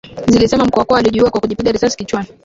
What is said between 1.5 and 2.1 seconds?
risasi